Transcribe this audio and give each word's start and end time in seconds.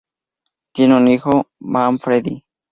Tienen 0.73 0.97
un 1.03 1.07
hijo, 1.09 1.45
Manfredi. 1.59 2.43